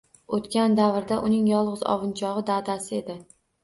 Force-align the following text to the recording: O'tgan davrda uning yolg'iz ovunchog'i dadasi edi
O'tgan 0.37 0.77
davrda 0.79 1.19
uning 1.29 1.53
yolg'iz 1.53 1.87
ovunchog'i 1.95 2.49
dadasi 2.53 3.03
edi 3.05 3.25